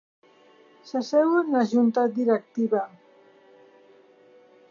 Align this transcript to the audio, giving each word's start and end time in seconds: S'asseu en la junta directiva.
S'asseu 0.91 1.33
en 1.41 1.51
la 1.57 1.61
junta 1.75 2.07
directiva. 2.17 2.83